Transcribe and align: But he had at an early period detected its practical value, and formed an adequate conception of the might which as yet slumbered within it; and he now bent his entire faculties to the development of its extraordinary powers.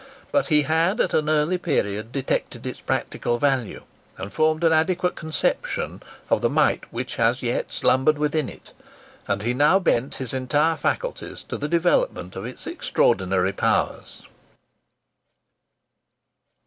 But 0.31 0.47
he 0.47 0.63
had 0.63 0.99
at 0.99 1.13
an 1.13 1.29
early 1.29 1.59
period 1.59 2.11
detected 2.11 2.65
its 2.65 2.79
practical 2.81 3.37
value, 3.37 3.83
and 4.17 4.33
formed 4.33 4.63
an 4.63 4.73
adequate 4.73 5.13
conception 5.13 6.01
of 6.27 6.41
the 6.41 6.49
might 6.49 6.91
which 6.91 7.19
as 7.19 7.43
yet 7.43 7.71
slumbered 7.71 8.17
within 8.17 8.49
it; 8.49 8.71
and 9.27 9.43
he 9.43 9.53
now 9.53 9.77
bent 9.77 10.15
his 10.15 10.33
entire 10.33 10.75
faculties 10.75 11.43
to 11.49 11.55
the 11.55 11.67
development 11.67 12.35
of 12.35 12.45
its 12.45 12.65
extraordinary 12.65 13.53
powers. 13.53 14.23